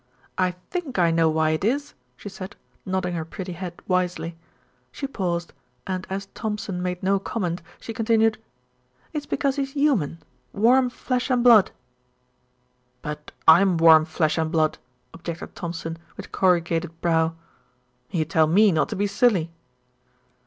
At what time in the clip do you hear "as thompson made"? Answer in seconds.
6.09-7.03